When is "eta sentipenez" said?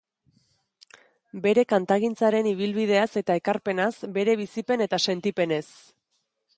4.89-5.65